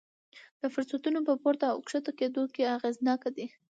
د 0.59 0.63
فرصتونو 0.73 1.19
په 1.27 1.33
پورته 1.41 1.65
او 1.71 1.77
ښکته 1.89 2.11
کېدو 2.19 2.43
کې 2.53 2.71
اغېزناک 2.77 3.21
دي. 3.35 3.47